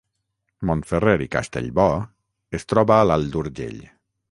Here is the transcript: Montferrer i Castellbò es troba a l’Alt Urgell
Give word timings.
Montferrer 0.69 1.13
i 1.25 1.27
Castellbò 1.35 1.85
es 2.61 2.67
troba 2.73 2.99
a 2.99 3.07
l’Alt 3.11 3.41
Urgell 3.45 3.81